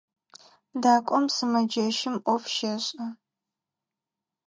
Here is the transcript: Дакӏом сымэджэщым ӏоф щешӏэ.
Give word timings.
Дакӏом 0.81 1.25
сымэджэщым 1.35 2.15
ӏоф 2.25 2.43
щешӏэ. 2.55 3.05